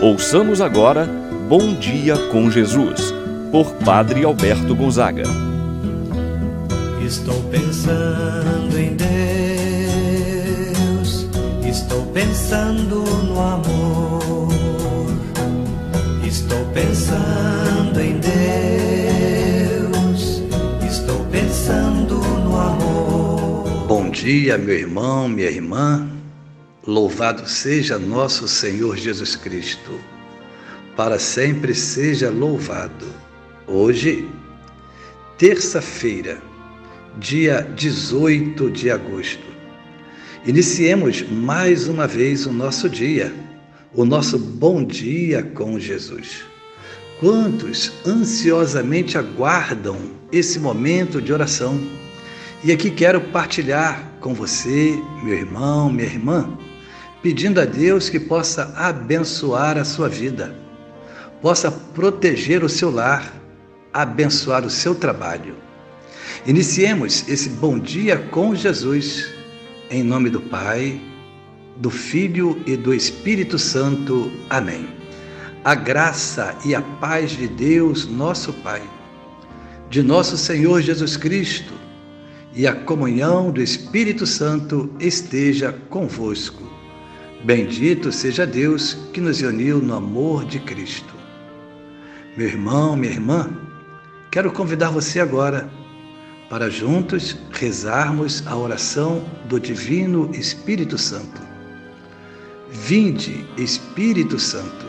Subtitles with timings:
[0.00, 1.06] Ouçamos agora
[1.48, 3.14] Bom Dia com Jesus,
[3.50, 5.22] por Padre Alberto Gonzaga.
[7.02, 9.06] Estou pensando em Deus,
[11.66, 14.48] estou pensando no amor,
[16.26, 18.18] estou pensando em
[19.78, 19.92] Deus,
[20.86, 23.86] estou pensando no amor.
[23.88, 26.15] Bom dia, meu irmão, minha irmã.
[26.86, 29.98] Louvado seja nosso Senhor Jesus Cristo.
[30.96, 33.06] Para sempre seja louvado.
[33.66, 34.28] Hoje,
[35.36, 36.40] terça-feira,
[37.18, 39.42] dia 18 de agosto.
[40.46, 43.34] Iniciemos mais uma vez o nosso dia,
[43.92, 46.44] o nosso bom dia com Jesus.
[47.18, 49.98] Quantos ansiosamente aguardam
[50.30, 51.80] esse momento de oração?
[52.62, 56.56] E aqui quero partilhar com você, meu irmão, minha irmã,
[57.26, 60.54] pedindo a Deus que possa abençoar a sua vida,
[61.42, 63.34] possa proteger o seu lar,
[63.92, 65.56] abençoar o seu trabalho.
[66.46, 69.28] Iniciemos esse bom dia com Jesus,
[69.90, 71.00] em nome do Pai,
[71.78, 74.30] do Filho e do Espírito Santo.
[74.48, 74.86] Amém.
[75.64, 78.88] A graça e a paz de Deus, nosso Pai,
[79.90, 81.74] de nosso Senhor Jesus Cristo
[82.54, 86.75] e a comunhão do Espírito Santo esteja convosco
[87.46, 91.14] Bendito seja Deus que nos uniu no amor de Cristo.
[92.36, 93.48] Meu irmão, minha irmã,
[94.32, 95.70] quero convidar você agora
[96.50, 101.40] para juntos rezarmos a oração do Divino Espírito Santo.
[102.68, 104.86] Vinde, Espírito Santo,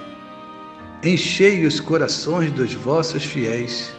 [1.04, 3.94] enchei os corações dos vossos fiéis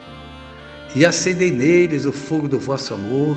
[0.97, 3.37] e acendei neles o fogo do vosso amor.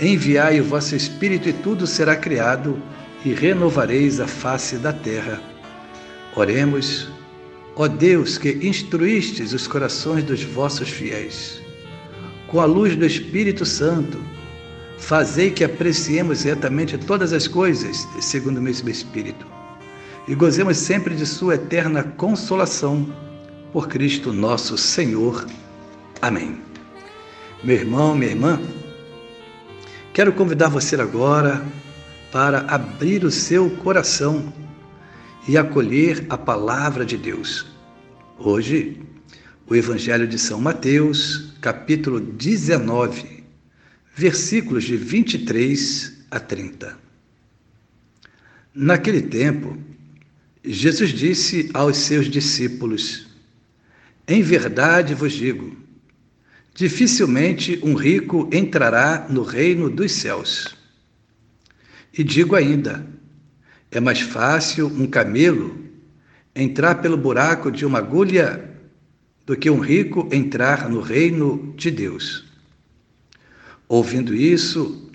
[0.00, 2.82] Enviai o vosso Espírito e tudo será criado
[3.24, 5.40] e renovareis a face da terra.
[6.34, 7.08] Oremos,
[7.76, 11.60] ó Deus que instruístes os corações dos vossos fiéis.
[12.48, 14.18] Com a luz do Espírito Santo,
[14.98, 19.46] fazei que apreciemos retamente todas as coisas, segundo o mesmo Espírito,
[20.28, 23.06] e gozemos sempre de Sua eterna consolação,
[23.72, 25.46] por Cristo nosso Senhor.
[26.20, 26.60] Amém.
[27.64, 28.60] Meu irmão, minha irmã,
[30.12, 31.64] quero convidar você agora
[32.32, 34.52] para abrir o seu coração
[35.46, 37.66] e acolher a palavra de Deus.
[38.38, 38.98] Hoje,
[39.66, 43.44] o Evangelho de São Mateus, capítulo 19,
[44.16, 46.98] versículos de 23 a 30.
[48.74, 49.76] Naquele tempo,
[50.64, 53.26] Jesus disse aos seus discípulos:
[54.26, 55.76] Em verdade vos digo,
[56.74, 60.81] dificilmente um rico entrará no reino dos céus.
[62.16, 63.06] E digo ainda:
[63.90, 65.78] é mais fácil um camelo
[66.54, 68.70] entrar pelo buraco de uma agulha
[69.46, 72.44] do que um rico entrar no reino de Deus.
[73.88, 75.10] Ouvindo isso,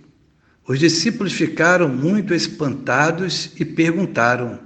[0.68, 4.60] os discípulos ficaram muito espantados e perguntaram: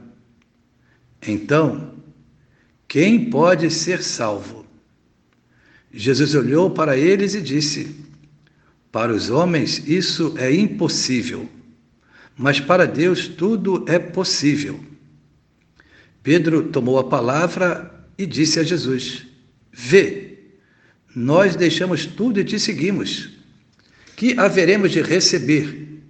[1.25, 1.95] Então,
[2.87, 4.65] quem pode ser salvo?
[5.93, 7.95] Jesus olhou para eles e disse:
[8.89, 11.49] Para os homens isso é impossível
[12.41, 14.79] mas para Deus tudo é possível.
[16.23, 19.27] Pedro tomou a palavra e disse a Jesus:
[19.71, 20.39] Vê,
[21.15, 23.29] nós deixamos tudo e te seguimos.
[24.15, 26.01] Que haveremos de receber?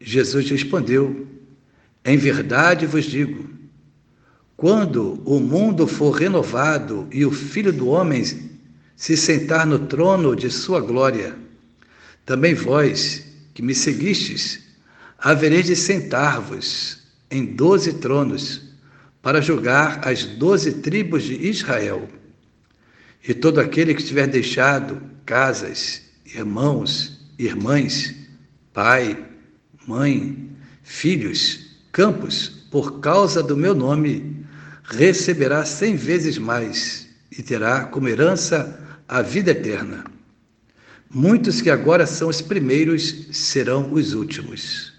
[0.00, 1.28] Jesus respondeu:
[2.04, 3.48] Em verdade vos digo,
[4.56, 8.24] quando o mundo for renovado e o Filho do Homem
[8.96, 11.38] se sentar no trono de sua glória,
[12.26, 14.67] também vós que me seguistes,
[15.18, 16.98] havereis de sentar-vos
[17.30, 18.62] em doze tronos
[19.20, 22.08] para julgar as doze tribos de Israel.
[23.26, 28.14] E todo aquele que tiver deixado casas, irmãos, irmãs,
[28.72, 29.26] pai,
[29.86, 30.50] mãe,
[30.84, 34.46] filhos, campos, por causa do meu nome,
[34.84, 40.04] receberá cem vezes mais e terá como herança a vida eterna.
[41.10, 44.97] Muitos que agora são os primeiros serão os últimos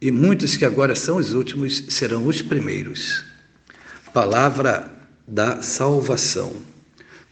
[0.00, 3.22] e muitos que agora são os últimos serão os primeiros.
[4.14, 4.90] Palavra
[5.28, 6.52] da salvação.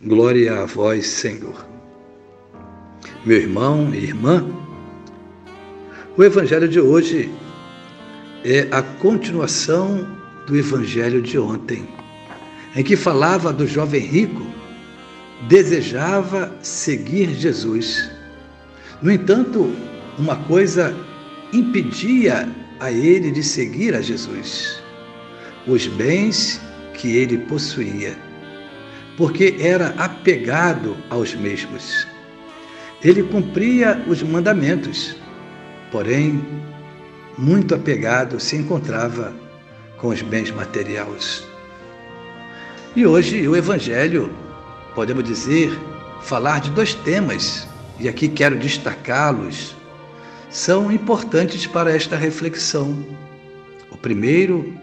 [0.05, 1.67] Glória a vós, Senhor.
[3.25, 4.47] Meu irmão e irmã,
[6.17, 7.33] o evangelho de hoje
[8.45, 10.07] é a continuação
[10.47, 11.89] do evangelho de ontem,
[12.77, 14.47] em que falava do jovem rico,
[15.49, 18.11] desejava seguir Jesus.
[19.03, 19.75] No entanto,
[20.19, 20.95] uma coisa
[21.53, 22.49] impedia
[22.81, 24.83] a ele de seguir a Jesus.
[25.69, 26.61] os bens
[26.95, 28.17] que ele possuía,
[29.17, 32.07] porque era apegado aos mesmos.
[33.03, 35.15] Ele cumpria os mandamentos,
[35.93, 36.43] porém,
[37.37, 39.33] muito apegado se encontrava
[39.99, 41.45] com os bens materiais.
[42.97, 44.33] E hoje o Evangelho,
[44.95, 45.71] podemos dizer,
[46.23, 47.69] falar de dois temas,
[48.01, 49.77] e aqui quero destacá-los,
[50.51, 53.05] são importantes para esta reflexão.
[53.91, 54.75] O primeiro,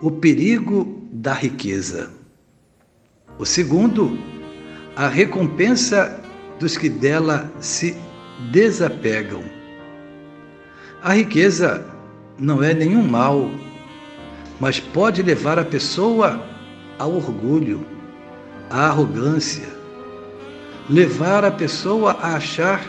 [0.00, 2.10] o perigo da riqueza.
[3.38, 4.18] O segundo,
[4.94, 6.20] a recompensa
[6.58, 7.96] dos que dela se
[8.50, 9.42] desapegam.
[11.02, 11.84] A riqueza
[12.38, 13.50] não é nenhum mal,
[14.58, 16.44] mas pode levar a pessoa
[16.98, 17.86] ao orgulho,
[18.70, 19.68] à arrogância,
[20.88, 22.82] levar a pessoa a achar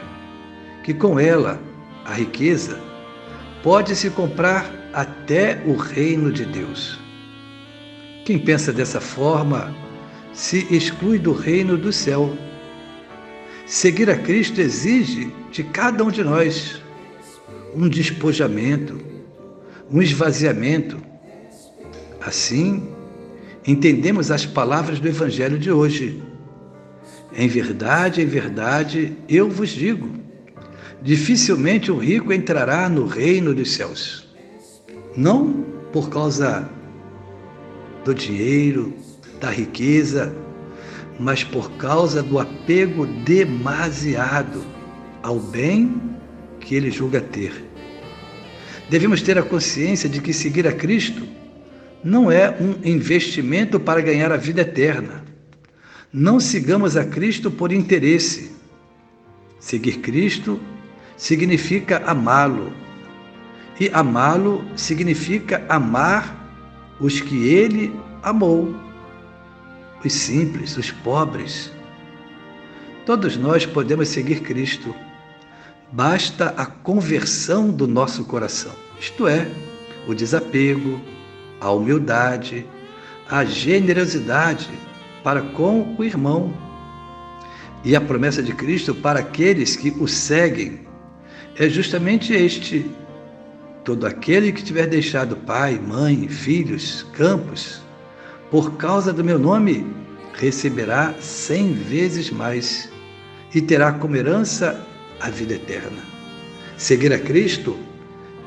[0.84, 1.60] que com ela,
[2.08, 2.80] a riqueza,
[3.62, 6.98] pode-se comprar até o reino de Deus.
[8.24, 9.76] Quem pensa dessa forma
[10.34, 12.34] se exclui do reino do céu.
[13.66, 16.82] Seguir a Cristo exige de cada um de nós
[17.76, 18.98] um despojamento,
[19.92, 20.98] um esvaziamento.
[22.22, 22.88] Assim,
[23.66, 26.24] entendemos as palavras do Evangelho de hoje.
[27.36, 30.27] Em verdade, em verdade, eu vos digo:
[31.02, 34.28] dificilmente o rico entrará no reino dos céus.
[35.16, 36.70] Não por causa
[38.04, 38.94] do dinheiro,
[39.40, 40.36] da riqueza,
[41.20, 44.64] mas por causa do apego demasiado
[45.24, 46.02] ao bem
[46.60, 47.66] que ele julga ter.
[48.90, 51.28] Devemos ter a consciência de que seguir a Cristo
[52.04, 55.26] não é um investimento para ganhar a vida eterna.
[56.14, 58.52] Não sigamos a Cristo por interesse.
[59.60, 60.60] Seguir Cristo
[61.18, 62.72] significa amá-lo.
[63.80, 66.36] E amá-lo significa amar
[67.00, 67.94] os que ele
[68.24, 68.76] amou,
[70.04, 71.72] os simples, os pobres.
[73.06, 74.96] Todos nós podemos seguir Cristo.
[75.92, 79.48] Basta a conversão do nosso coração, isto é,
[80.08, 81.00] o desapego,
[81.62, 82.66] a humildade,
[83.30, 84.70] a generosidade
[85.24, 86.54] para com o irmão
[87.86, 90.87] e a promessa de Cristo para aqueles que o seguem
[91.60, 92.86] é justamente este:
[93.84, 97.82] todo aquele que tiver deixado pai, mãe, filhos, campos,
[98.52, 99.86] por causa do meu nome,
[100.34, 102.90] receberá cem vezes mais
[103.54, 104.86] e terá como herança
[105.20, 106.02] a vida eterna.
[106.78, 107.78] Seguir a Cristo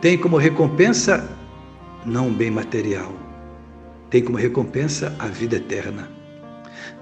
[0.01, 1.29] tem como recompensa
[2.07, 3.12] não um bem material.
[4.09, 6.09] Tem como recompensa a vida eterna.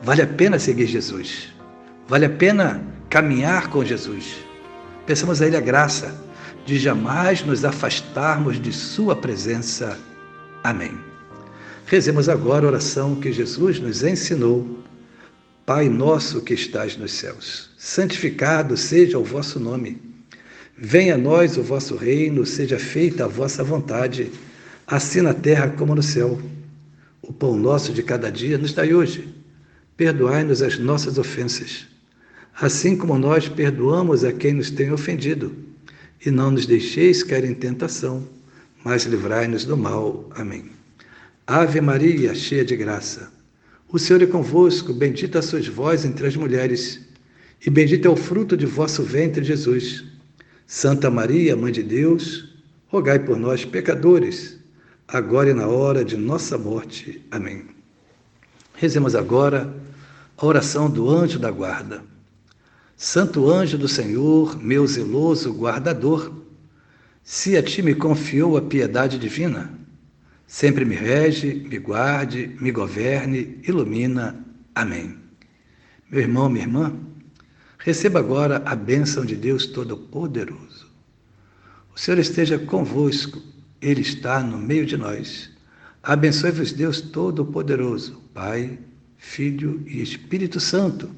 [0.03, 1.53] Vale a pena seguir Jesus.
[2.07, 4.48] Vale a pena caminhar com Jesus.
[5.09, 6.15] Peçamos a Ele a graça
[6.67, 9.99] de jamais nos afastarmos de Sua presença.
[10.63, 10.99] Amém.
[11.87, 14.85] Rezemos agora a oração que Jesus nos ensinou.
[15.65, 19.99] Pai nosso que estás nos céus, santificado seja o vosso nome.
[20.77, 24.31] Venha a nós o vosso reino, seja feita a vossa vontade
[24.87, 26.39] assim na terra como no céu.
[27.23, 29.27] O pão nosso de cada dia nos dai hoje.
[29.97, 31.87] Perdoai-nos as nossas ofensas,
[32.61, 35.55] assim como nós perdoamos a quem nos tem ofendido.
[36.25, 38.27] E não nos deixeis cair em tentação,
[38.85, 40.29] mas livrai-nos do mal.
[40.35, 40.71] Amém.
[41.47, 43.31] Ave Maria, cheia de graça,
[43.91, 47.01] o Senhor é convosco, bendita sois vós entre as mulheres,
[47.65, 50.05] e bendito é o fruto de vosso ventre, Jesus.
[50.67, 52.55] Santa Maria, Mãe de Deus,
[52.89, 54.59] rogai por nós, pecadores,
[55.07, 57.25] agora e na hora de nossa morte.
[57.31, 57.65] Amém.
[58.75, 59.75] Rezemos agora
[60.37, 62.03] a oração do anjo da guarda.
[63.01, 66.35] Santo anjo do Senhor, meu zeloso guardador,
[67.23, 69.73] se a ti me confiou a piedade divina,
[70.49, 74.45] sempre me rege, me guarde, me governe, ilumina.
[74.75, 75.15] Amém.
[76.11, 76.93] Meu irmão, minha irmã,
[77.79, 80.89] receba agora a bênção de Deus Todo-Poderoso.
[81.95, 83.41] O Senhor esteja convosco
[83.81, 85.51] ele está no meio de nós.
[86.03, 88.77] Abençoe-vos, Deus Todo-Poderoso, Pai,
[89.17, 91.09] Filho e Espírito Santo.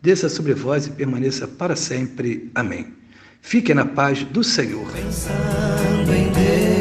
[0.00, 2.50] Desça sobre vós e permaneça para sempre.
[2.54, 2.92] Amém.
[3.40, 4.90] Fique na paz do Senhor.
[4.92, 6.77] Pensando em Deus,